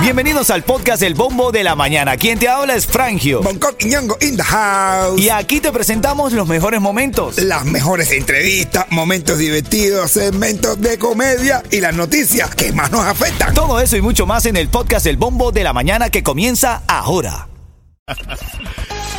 [0.00, 2.16] Bienvenidos al podcast El Bombo de la Mañana.
[2.16, 3.42] Quien te habla es Frangio.
[3.42, 5.20] Bangkok y Ñongo in the house.
[5.20, 7.38] Y aquí te presentamos los mejores momentos.
[7.38, 13.52] Las mejores entrevistas, momentos divertidos, segmentos de comedia y las noticias que más nos afectan.
[13.54, 16.82] Todo eso y mucho más en el podcast El Bombo de la Mañana que comienza
[16.86, 17.48] ahora.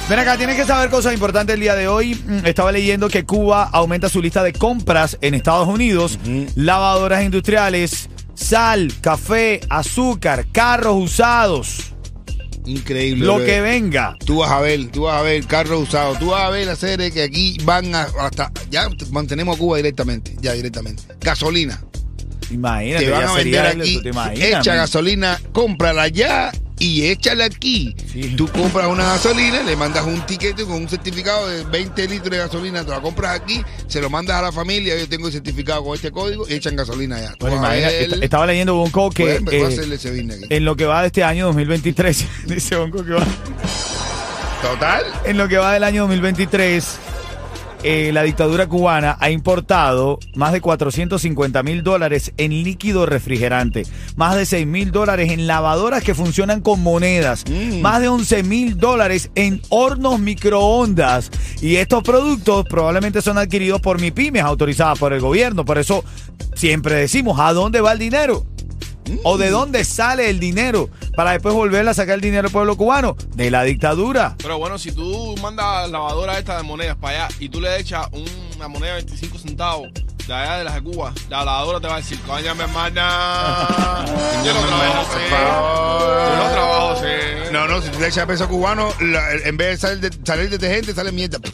[0.09, 2.15] Ven acá, tienes que saber cosas importantes el día de hoy.
[2.15, 6.18] Mm, Estaba leyendo que Cuba aumenta su lista de compras en Estados Unidos.
[6.55, 11.78] Lavadoras industriales, sal, café, azúcar, carros usados,
[12.65, 13.25] Increíble.
[13.25, 14.15] lo que venga.
[14.25, 17.11] Tú vas a ver, tú vas a ver carros usados, tú vas a ver serie
[17.11, 21.04] que aquí van a- hasta, ya mantenemos a Cuba directamente, ya directamente.
[21.21, 21.81] Gasolina,
[22.51, 24.78] Imagínate, te van ya a sería vender el- aquí, ¿tú te imaginas, echa man?
[24.78, 27.95] gasolina, cómprala ya y échala aquí.
[28.11, 28.36] Sí.
[28.36, 32.38] Tú compras una gasolina, le mandas un tiquete con un certificado de 20 litros de
[32.38, 35.83] gasolina, tú la compras aquí, se lo mandas a la familia, yo tengo el certificado
[35.83, 37.36] con este código y echan gasolina allá.
[37.39, 41.23] Bueno, imagina, estaba leyendo Bonco que Pues, eh, ese en lo que va de este
[41.23, 43.25] año 2023, dice Bonco que va,
[44.62, 45.03] Total.
[45.25, 47.00] en lo que va del año 2023,
[47.83, 54.36] eh, la dictadura cubana ha importado más de 450 mil dólares en líquido refrigerante, más
[54.36, 57.81] de 6 mil dólares en lavadoras que funcionan con monedas, Mm.
[57.81, 61.31] más de 11 mil dólares en hornos microondas.
[61.61, 65.64] Y estos productos probablemente son adquiridos por mi pymes autorizadas por el gobierno.
[65.66, 66.03] Por eso
[66.56, 68.45] siempre decimos, ¿a dónde va el dinero?
[69.23, 70.89] ¿O de dónde sale el dinero?
[71.16, 73.16] Para después volver a sacar el dinero al pueblo cubano.
[73.36, 74.36] De la dictadura.
[74.38, 78.08] Pero bueno, si tú mandas lavadora esta de monedas para allá y tú le echas
[78.55, 79.89] una moneda de 25 centavos
[80.28, 84.06] de allá de las de Cuba, la lavadora te va a decir, coña, mi hermana,
[84.45, 85.19] yo no trabajo así.
[85.30, 87.52] Yo no trabajo así.
[87.53, 90.50] No, no, si tú le echas peso cubano, la- en vez de salir, de, salir
[90.50, 91.39] detergente, sale mierda.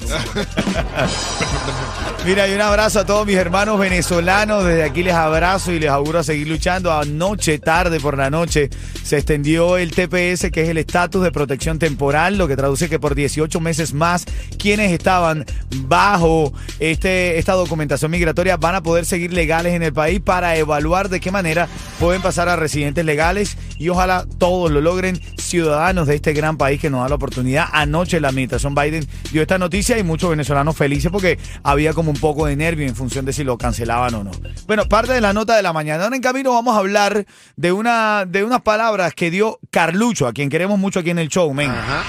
[2.26, 4.64] Mira, y un abrazo a todos mis hermanos venezolanos.
[4.64, 6.92] Desde aquí les abrazo y les auguro a seguir luchando.
[6.92, 8.70] Anoche, tarde por la noche,
[9.04, 12.98] se extendió el TPS, que es el estatus de protección temporal, lo que traduce que
[12.98, 14.26] por 18 meses más,
[14.58, 15.46] quienes estaban
[15.82, 21.10] bajo este, esta documentación migratoria van a poder seguir legales en el país para evaluar
[21.10, 21.68] de qué manera
[22.00, 26.80] pueden pasar a residentes legales y ojalá todos lo logren, ciudadanos de este gran país
[26.80, 27.68] que nos da la oportunidad.
[27.74, 32.18] Anoche la administración Biden dio esta noticia y muchos venezolanos felices porque había como un
[32.18, 34.32] poco de nervio en función de si lo cancelaban o no.
[34.66, 36.06] Bueno, parte de la nota de la mañana.
[36.06, 37.26] Ahora en camino vamos a hablar
[37.58, 41.28] de, una, de unas palabras que dio Carlucho, a quien queremos mucho aquí en el
[41.28, 41.70] show, men.
[41.70, 42.04] Ajá.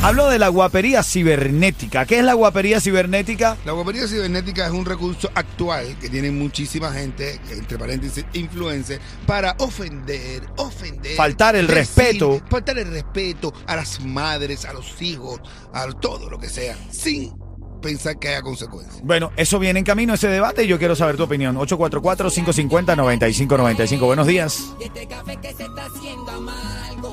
[0.00, 2.06] Hablo de la guapería cibernética.
[2.06, 3.56] ¿Qué es la guapería cibernética?
[3.64, 9.56] La guapería cibernética es un recurso actual que tiene muchísima gente, entre paréntesis, influencers, para
[9.58, 11.16] ofender, ofender.
[11.16, 12.40] Faltar el respeto.
[12.48, 15.40] Faltar el respeto a las madres, a los hijos,
[15.72, 17.36] a todo lo que sea, sin
[17.82, 19.00] pensar que haya consecuencias.
[19.02, 21.56] Bueno, eso viene en camino, ese debate, y yo quiero saber tu opinión.
[21.56, 23.98] 844-550-9595.
[23.98, 24.62] Buenos días.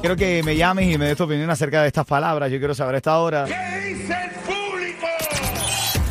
[0.02, 2.52] Quiero que me llames y me des tu opinión acerca de estas palabras.
[2.52, 3.46] Yo quiero saber a esta hora.
[3.46, 5.08] ¿Qué dice el público?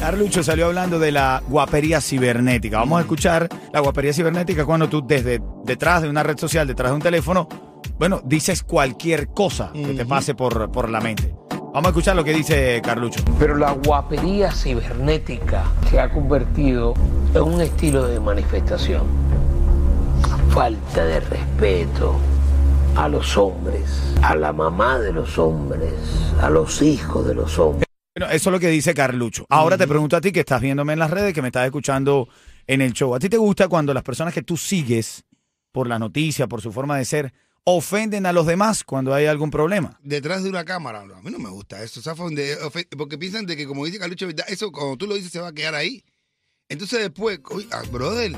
[0.01, 2.79] Carlucho salió hablando de la guapería cibernética.
[2.79, 6.91] Vamos a escuchar la guapería cibernética cuando tú desde detrás de una red social, detrás
[6.91, 7.49] de un teléfono,
[7.99, 11.35] bueno, dices cualquier cosa que te pase por, por la mente.
[11.51, 13.21] Vamos a escuchar lo que dice Carlucho.
[13.39, 16.95] Pero la guapería cibernética se ha convertido
[17.35, 19.03] en un estilo de manifestación.
[20.51, 22.17] Falta de respeto
[22.97, 23.82] a los hombres,
[24.22, 25.93] a la mamá de los hombres,
[26.41, 27.84] a los hijos de los hombres.
[28.16, 29.44] Bueno, eso es lo que dice Carlucho.
[29.49, 32.28] Ahora te pregunto a ti que estás viéndome en las redes, que me estás escuchando
[32.66, 33.15] en el show.
[33.15, 35.25] ¿A ti te gusta cuando las personas que tú sigues
[35.72, 37.32] por la noticia, por su forma de ser,
[37.65, 39.99] ofenden a los demás cuando hay algún problema?
[40.03, 42.00] Detrás de una cámara, no, a mí no me gusta eso,
[42.97, 44.47] porque piensan de que como dice Carlucho, ¿verdad?
[44.49, 46.05] eso cuando tú lo dices se va a quedar ahí.
[46.69, 48.32] Entonces después, oye, ah, brother,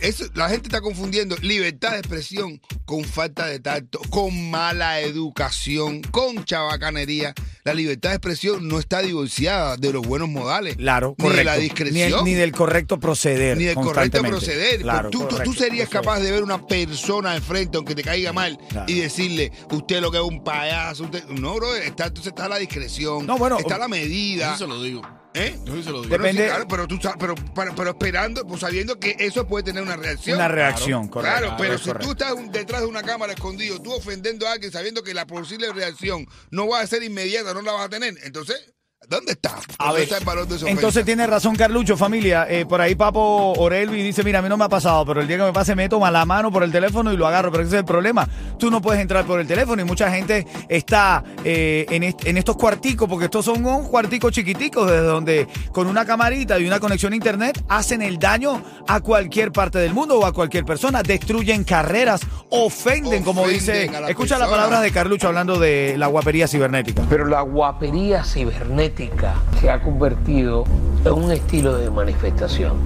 [0.00, 6.02] eso, la gente está confundiendo libertad de expresión con falta de tacto, con mala educación,
[6.02, 7.34] con chabacanería.
[7.64, 10.76] La libertad de expresión no está divorciada de los buenos modales.
[10.76, 11.38] Claro, ni correcto.
[11.38, 12.18] de la Ni, discreción.
[12.20, 13.56] el- ni del correcto proceder.
[13.58, 14.80] Ni del correcto proceder.
[14.80, 18.58] Claro, tú, tú- serías capaz de ver una persona de frente, aunque te caiga mal,
[18.70, 18.90] Claro.
[18.90, 21.04] y decirle, usted lo que es un payaso.
[21.04, 21.24] Usted...
[21.26, 24.48] No, bro, está, entonces está la discreción, No, bueno, está la medida.
[24.54, 25.02] Eso se lo digo.
[25.34, 25.58] ¿Eh?
[25.64, 26.08] Yo sí se lo digo.
[26.08, 29.64] Bueno, Depende- sí, claro, pero, tú, pero, pero, pero esperando, pues sabiendo que eso puede
[29.64, 30.36] tener una reacción.
[30.36, 31.38] Una reacción, correcto.
[31.38, 32.06] Claro, pero si correcto.
[32.06, 35.26] tú estás un- detrás de una cámara escondido, tú ofendiendo a alguien sabiendo que la
[35.26, 38.72] posible reacción no va a ser inmediata, no la vas a tener, entonces,
[39.10, 39.50] ¿dónde está?
[39.78, 42.46] A ¿Dónde ver, está el valor de entonces tiene razón Carlucho, familia.
[42.48, 45.26] Eh, por ahí Papo Orelvi dice, mira, a mí no me ha pasado, pero el
[45.28, 47.50] día que me pase me toma la mano por el teléfono y lo agarro.
[47.50, 48.28] Pero ese es el problema.
[48.58, 52.38] Tú no puedes entrar por el teléfono y mucha gente está eh, en, est- en
[52.38, 56.78] estos cuarticos, porque estos son unos cuarticos chiquiticos, desde donde con una camarita y una
[56.78, 61.02] conexión a internet hacen el daño a cualquier parte del mundo o a cualquier persona.
[61.02, 62.20] Destruyen carreras
[62.50, 63.88] ofenden, como dice.
[63.94, 67.02] a la Escucha las palabras de Carlucho hablando de la guapería cibernética.
[67.10, 68.99] Pero la guapería cibernética
[69.60, 70.64] se ha convertido
[71.04, 72.76] en un estilo de manifestación.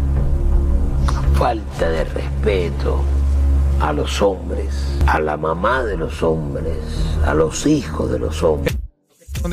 [1.37, 3.03] Falta de respeto
[3.81, 4.69] a los hombres,
[5.07, 6.77] a la mamá de los hombres,
[7.25, 8.77] a los hijos de los hombres.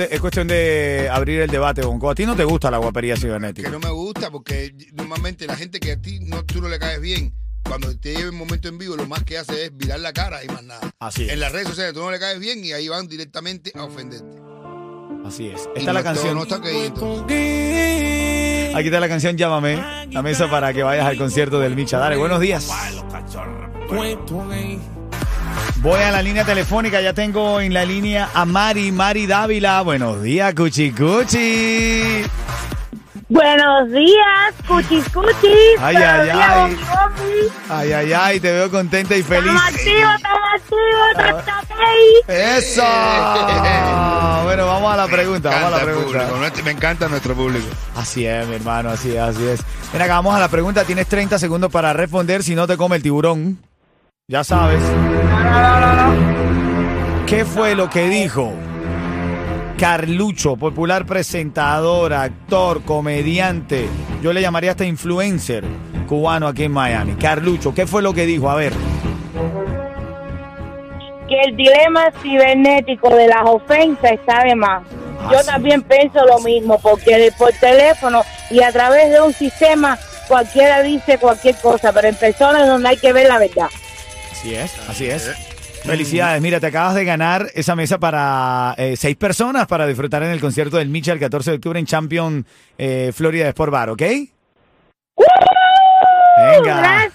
[0.09, 2.09] Es cuestión de abrir el debate, Bonco.
[2.09, 3.69] A ti no te gusta la guapería Que cibernética.
[3.69, 7.01] no me gusta porque normalmente la gente que a ti no, tú no le caes
[7.01, 7.33] bien,
[7.63, 10.43] cuando te lleva un momento en vivo, lo más que hace es virar la cara
[10.43, 10.91] y más nada.
[10.99, 11.33] Así es.
[11.33, 14.40] En las redes sociales tú no le caes bien y ahí van directamente a ofenderte.
[15.25, 15.69] Así es.
[15.75, 16.35] Esta es la canción.
[16.35, 16.55] No está.
[18.73, 21.97] Aquí está la canción Llámame, la mesa para que vayas al concierto del Micha.
[21.97, 22.69] Dale, buenos días.
[25.77, 29.81] Voy a la línea telefónica, ya tengo en la línea a Mari, Mari Dávila.
[29.81, 32.23] Buenos días, Cuchi Cuchi.
[33.31, 35.79] Buenos días, cuchis cuchis.
[35.79, 36.77] Ay, ay, días, ay.
[37.69, 39.49] Ay, ay, ay, te veo contenta y feliz.
[39.53, 40.50] Estamos activos, estamos.
[42.31, 42.83] ¡Eso!
[44.43, 46.19] Bueno, vamos a la pregunta, vamos a la pregunta.
[46.19, 47.65] público, nuestro- me encanta nuestro público.
[47.95, 49.61] Así es, mi hermano, así es, así es.
[49.93, 50.83] Ven acá, vamos a la pregunta.
[50.83, 53.59] Tienes 30 segundos para responder si no te come el tiburón.
[54.27, 54.81] Ya sabes.
[57.27, 58.51] ¿Qué fue lo que dijo
[59.77, 63.87] Carlucho, popular presentador, actor, comediante?
[64.21, 65.63] Yo le llamaría hasta influencer
[66.07, 67.13] cubano aquí en Miami.
[67.13, 68.49] Carlucho, ¿qué fue lo que dijo?
[68.49, 68.73] A ver.
[71.43, 74.83] El dilema cibernético de las ofensas está de más.
[75.19, 75.45] Ah, Yo sí.
[75.45, 79.97] también pienso lo mismo, porque por teléfono y a través de un sistema
[80.27, 83.67] cualquiera dice cualquier cosa, pero en persona es donde hay que ver la verdad.
[84.31, 85.31] Así es, así es.
[85.83, 90.29] Felicidades, mira, te acabas de ganar esa mesa para eh, seis personas para disfrutar en
[90.29, 92.45] el concierto del Micha el 14 de octubre en Champion
[92.77, 94.01] eh, Florida Sport Bar, ¿ok?
[96.37, 96.77] Venga.
[96.77, 97.11] Gracias.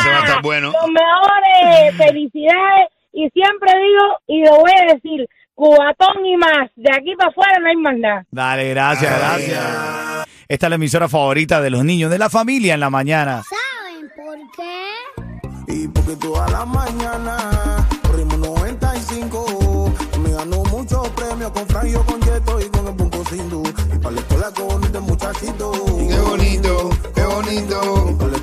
[0.00, 0.72] Ese va a estar bueno.
[0.72, 2.88] Los mejores, felicidades.
[3.16, 6.70] Y siempre digo, y lo voy a decir, cubatón y más.
[6.76, 8.26] De aquí para afuera no hay más nada.
[8.30, 10.26] Dale, gracias, gracias.
[10.46, 13.42] Esta es la emisora favorita de los niños, de la familia en la mañana.
[13.42, 15.72] ¿Saben por qué?
[15.72, 19.94] Y porque toda la mañana corrimos 95.
[20.20, 23.62] Me ganó muchos premios con Frank, yo con Yeto y con el Punto Sindu.
[23.94, 25.72] Y para la escuela con el muchachito.
[25.72, 28.35] Qué bonito, qué bonito.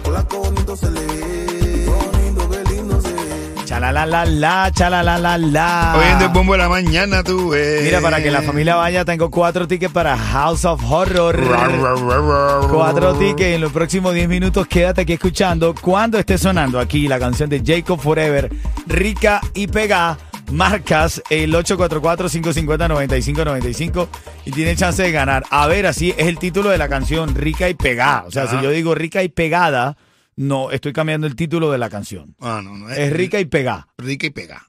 [4.05, 5.95] La la, chalala la la.
[5.97, 7.53] Oyendo el bombo de la mañana, tú.
[7.83, 11.39] Mira, para que la familia vaya, tengo cuatro tickets para House of Horror.
[12.69, 14.67] Cuatro tickets en los próximos 10 minutos.
[14.67, 18.51] Quédate aquí escuchando cuando esté sonando aquí la canción de Jacob Forever,
[18.87, 20.17] Rica y Pega.
[20.51, 24.07] Marcas el 844-550-9595
[24.45, 25.45] y tiene chance de ganar.
[25.49, 28.25] A ver, así es el título de la canción, Rica y Pegada.
[28.27, 29.95] O sea, si yo digo Rica y Pegada,
[30.35, 32.35] no, estoy cambiando el título de la canción.
[32.39, 32.89] Ah, no, no.
[32.89, 33.87] Es Rica y Pegada.
[33.97, 34.63] rica y pegada.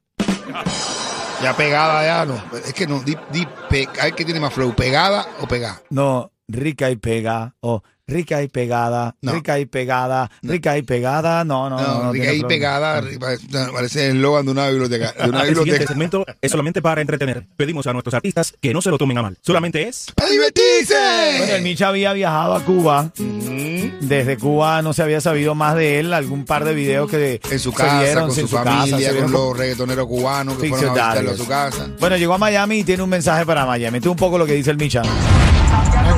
[1.42, 2.42] Ya pegada, ya no.
[2.56, 5.82] Es que no, di, di pe- ver qué tiene más flow, pegada o pegada.
[5.90, 7.54] No, rica y pega.
[7.60, 9.14] O rica y pegada.
[9.22, 9.32] No.
[9.32, 10.30] Rica y pegada.
[10.42, 11.44] Rica y pegada.
[11.44, 12.02] No, no, No, no.
[12.04, 13.02] no rica y pegada,
[13.72, 15.12] parece el eslogan de una biblioteca.
[15.12, 17.46] De una El siguiente segmento es solamente para entretener.
[17.56, 19.38] Pedimos a nuestros artistas que no se lo tomen a mal.
[19.40, 20.94] Solamente es ¡A divertirse!
[21.38, 23.10] Bueno, el Micha había viajado a Cuba.
[23.16, 26.12] Desde Cuba no se había sabido más de él.
[26.12, 29.56] Algún par de videos que En su se casa, vieron, con su, familia, con los
[29.56, 31.38] reggaetoneros cubanos que fueron a visitarlo a Darius.
[31.38, 31.88] su casa.
[31.98, 34.00] Bueno, llegó a Miami y tiene un mensaje para Miami.
[34.00, 35.02] Tú un poco lo que dice el Micha.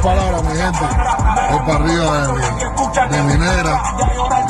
[0.07, 0.79] Palabras, mi gente.
[1.51, 3.83] Voy para arriba de mi, de mi negra.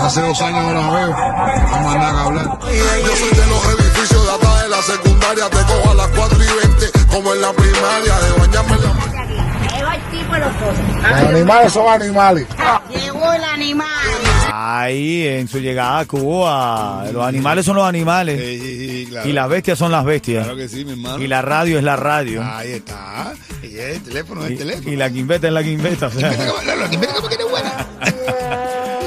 [0.00, 1.08] Hace dos años no la veo.
[1.08, 2.58] No más nada que hablar.
[2.60, 5.48] Yo soy de los edificios de atrás de la secundaria.
[5.48, 9.76] Te cojo a las 4 y 20, como en la primaria, de bañarme en la.
[9.76, 12.46] Llegó el tipo de los animales son animales.
[12.90, 14.35] Llegó el animal.
[14.58, 17.04] Ahí, en su llegada a Cuba.
[17.12, 18.40] Los animales son los animales.
[18.40, 19.28] Sí, sí, claro.
[19.28, 20.44] Y las bestias son las bestias.
[20.44, 21.22] Claro que sí, mi hermano.
[21.22, 22.42] Y la radio es la radio.
[22.42, 23.34] Ahí está.
[23.62, 24.90] Y el teléfono es el teléfono.
[24.90, 26.06] y la quimbeta es la quimbeta.
[26.06, 26.30] o sea.
[26.30, 27.86] La- quimbeta como que eres buena.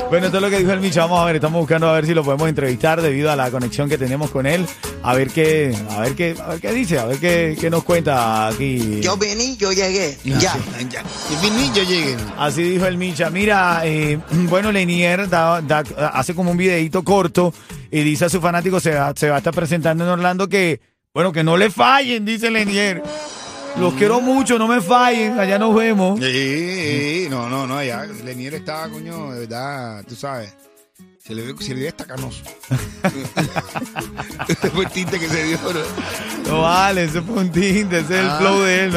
[0.09, 1.01] Bueno, esto es lo que dijo el Micha.
[1.01, 3.87] Vamos a ver, estamos buscando a ver si lo podemos entrevistar debido a la conexión
[3.87, 4.65] que tenemos con él.
[5.03, 7.83] A ver qué, a ver qué, a ver qué dice, a ver qué, qué nos
[7.83, 9.01] cuenta aquí.
[9.01, 10.17] Yo vení, yo llegué.
[10.25, 10.57] Ya.
[10.89, 11.03] ya.
[11.31, 12.17] Y mi niño lleguen.
[12.39, 13.29] Así dijo el Micha.
[13.29, 14.17] Mira, eh,
[14.49, 17.53] bueno, Lenier da- da- hace como un videito corto
[17.91, 20.81] y dice a sus fanáticos se va, se va a estar presentando en Orlando que,
[21.13, 23.03] bueno, que no le fallen, dice Lenier.
[23.77, 26.19] Los quiero mucho, no me fallen, allá nos vemos.
[26.19, 28.05] Sí, no, no, no, ya.
[28.25, 30.53] Lenier está, coño, de verdad, tú sabes.
[31.23, 32.43] Se le ve, se le ve hasta canoso.
[34.47, 35.57] Este fue el tinte que se dio.
[35.61, 36.51] ¿no?
[36.51, 38.37] No vale, ese fue un tinte, ese es el Ah.
[38.39, 38.93] flow de él.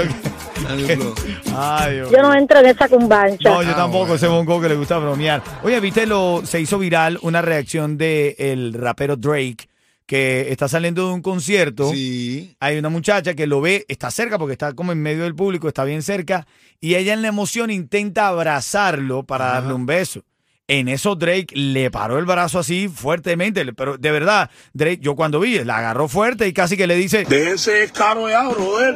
[1.54, 2.10] Ay, Dios.
[2.10, 3.50] Yo no entro en esa cumbancha.
[3.50, 4.14] No, yo Ah, tampoco, bueno.
[4.14, 5.42] ese bonco que le gusta bromear.
[5.62, 6.42] Oye, ¿viste lo?
[6.44, 9.68] Se hizo viral una reacción de el rapero Drake
[10.12, 11.90] que está saliendo de un concierto.
[11.90, 12.54] Sí.
[12.60, 15.68] Hay una muchacha que lo ve, está cerca porque está como en medio del público,
[15.68, 16.46] está bien cerca,
[16.82, 20.22] y ella en la emoción intenta abrazarlo para darle un beso.
[20.68, 25.40] En eso Drake le paró el brazo así fuertemente, pero de verdad, Drake, yo cuando
[25.40, 28.94] vi, la agarró fuerte y casi que le dice, Déjese caro ya, brother.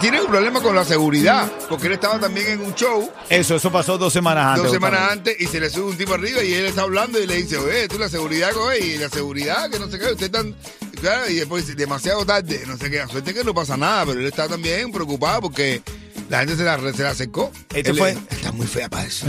[0.00, 3.10] Tiene un problema con la seguridad, porque él estaba también en un show.
[3.28, 4.64] Eso, eso pasó dos semanas antes.
[4.64, 7.26] dos semanas antes y se le sube un tipo arriba y él está hablando y
[7.26, 10.30] le dice, oye, tú la seguridad, oye, y la seguridad, que no sé qué, usted
[10.30, 10.54] tan...
[11.00, 14.20] Claro, y después dice, demasiado tarde, no sé qué, suerte que no pasa nada, pero
[14.20, 15.82] él está también preocupado porque
[16.28, 17.50] la gente se la, se la acercó.
[17.74, 19.26] Este Él fue- es- Está muy fea para eso.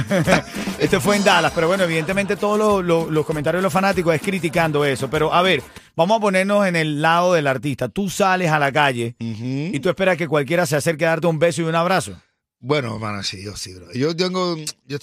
[0.79, 4.13] Este fue en Dallas, pero bueno, evidentemente todos los, los- los comentarios de los fanáticos
[4.15, 5.09] es criticando eso.
[5.09, 5.61] Pero a ver,
[5.95, 7.89] vamos a ponernos en el lado del artista.
[7.89, 11.39] Tú sales a la calle y tú esperas que cualquiera se acerque a darte un
[11.39, 12.19] beso y un abrazo.
[12.59, 13.91] Bueno, hermano, sí, yo sí, bro.
[13.93, 14.97] Yo tengo, yo,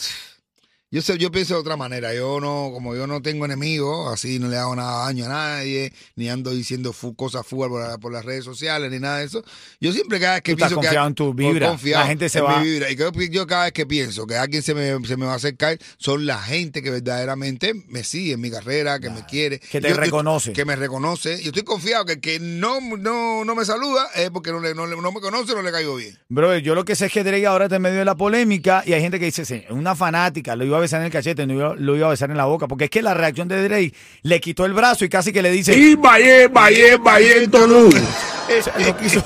[0.94, 2.14] yo sé, yo pienso de otra manera.
[2.14, 5.92] Yo no, como yo no tengo enemigos, así no le hago nada daño a nadie,
[6.14, 9.24] ni ando diciendo fu- cosas fugas por, la- por las redes sociales, ni nada de
[9.24, 9.42] eso.
[9.80, 11.68] Yo siempre cada vez que Tú estás pienso que confiado en tu vibra.
[11.70, 12.90] confiado La gente se en va- mi vibra.
[12.90, 15.32] Y que yo, yo cada vez que pienso que alguien se me, se me va
[15.32, 19.58] a acercar, son la gente que verdaderamente me sigue en mi carrera, que me quiere.
[19.58, 20.52] Que te Yo- yo- reconoce.
[20.52, 21.40] que me reconoce.
[21.42, 24.74] Y estoy confiado que el que no, no, no me saluda es porque no, le-
[24.74, 26.16] no, no me conoce, no le caigo bien.
[26.28, 28.82] Bro, yo lo que sé es que Drake ahora está en medio de la polémica
[28.86, 31.46] y hay gente que dice, sí, una fanática lo iba a besar en el cachete,
[31.46, 33.62] no iba- lo iba a besar en la boca, porque es que la reacción de
[33.68, 35.76] Drake le quitó el brazo y casi que le dice...
[35.76, 37.90] Y vaya, vaya, vaya, Tolú.
[38.46, 39.24] O sea, no quiso,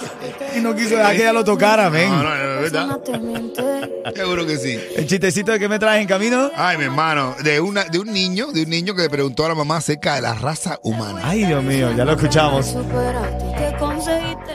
[0.57, 2.09] y no quiso dejar que ella lo tocara, ven.
[2.09, 3.01] No, no, no, es verdad.
[4.15, 4.79] Seguro que sí.
[4.95, 6.53] El chistecito de que me traes en camino.
[6.55, 9.49] Ay, mi hermano, de una, de un niño, de un niño que le preguntó a
[9.49, 11.21] la mamá acerca de la raza humana.
[11.25, 12.77] Ay, Dios mío, ya lo escuchamos.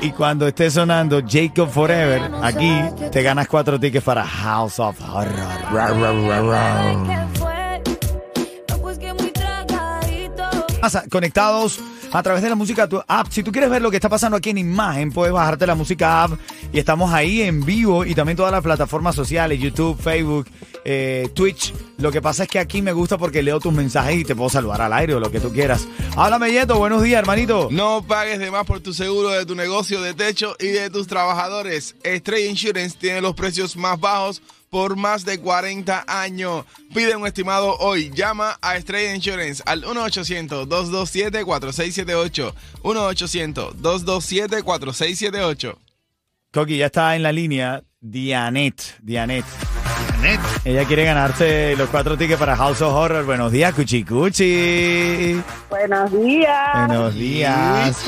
[0.01, 2.71] Y cuando esté sonando Jacob Forever, aquí
[3.11, 5.33] te ganas cuatro tickets para House of Horror.
[11.09, 11.79] Conectados
[12.11, 13.27] a través de la música tu app.
[13.29, 16.23] Si tú quieres ver lo que está pasando aquí en imagen, puedes bajarte la música
[16.23, 16.33] app
[16.71, 20.47] y estamos ahí en vivo y también todas las plataformas sociales, YouTube, Facebook,
[20.85, 21.73] eh, Twitch.
[22.03, 24.49] Lo que pasa es que aquí me gusta porque leo tus mensajes y te puedo
[24.49, 25.87] saludar al aire o lo que tú quieras.
[26.17, 26.77] Háblame, Yeto.
[26.77, 27.69] Buenos días, hermanito.
[27.71, 31.07] No pagues de más por tu seguro de tu negocio de techo y de tus
[31.07, 31.95] trabajadores.
[32.03, 36.65] Estrella Insurance tiene los precios más bajos por más de 40 años.
[36.93, 38.11] Pide un estimado hoy.
[38.13, 42.53] Llama a Estrella Insurance al 1-800-227-4678.
[42.83, 45.77] 1-800-227-4678.
[46.51, 48.97] Coqui, ya está en la línea Dianet.
[49.01, 49.45] Dianet.
[50.65, 53.25] Ella quiere ganarse los cuatro tickets para House of Horror.
[53.25, 55.41] Buenos días, Cuchi Cuchi.
[55.69, 56.87] Buenos días.
[56.87, 58.03] Buenos días.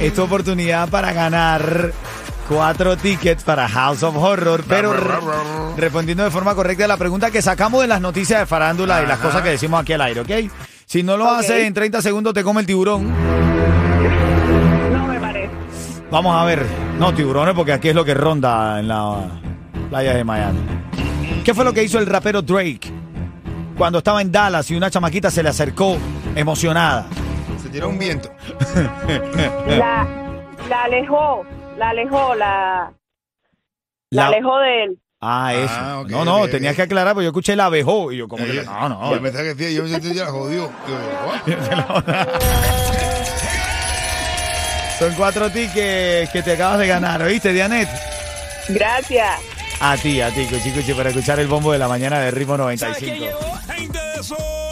[0.00, 1.92] Es tu oportunidad para ganar
[2.48, 5.14] cuatro tickets para House of Horror, pero re-
[5.78, 9.06] respondiendo de forma correcta a la pregunta que sacamos de las noticias de farándula y
[9.06, 10.30] las cosas que decimos aquí al aire, ¿ok?
[10.84, 13.10] Si no lo haces en 30 segundos, te come el tiburón.
[14.92, 15.50] No me parece.
[16.10, 16.64] Vamos a ver.
[16.98, 19.16] No, tiburones, porque aquí es lo que ronda en la
[19.88, 20.60] playa de Miami.
[21.44, 22.80] ¿Qué fue lo que hizo el rapero Drake
[23.76, 25.98] cuando estaba en Dallas y una chamaquita se le acercó
[26.34, 27.06] emocionada?
[27.62, 28.30] Se tiró un viento.
[29.68, 30.06] La,
[30.68, 31.44] la alejó,
[31.76, 32.92] la alejó, la,
[34.10, 34.98] la La- alejó de él.
[35.26, 35.72] Ah, eso.
[35.74, 38.44] Ah, no, no, ok, tenías que aclarar, porque yo escuché la abejó y yo como
[38.44, 39.10] que, no, no.
[39.14, 40.70] Yo pensaba que sí, yo me sentí ya jodido.
[44.98, 47.88] Son cuatro tickets que te acabas de ganar, ¿oíste, Dianet?
[48.68, 49.40] Gracias.
[49.86, 52.56] A ti, a ti, Cuchi Cuchi, para escuchar el bombo de la mañana de Ritmo
[52.56, 52.98] 95.
[52.98, 54.63] Quién.